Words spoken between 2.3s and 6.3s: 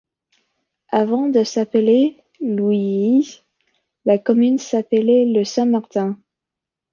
Loeuilley, la commune s'appelait Le Saint-Martin.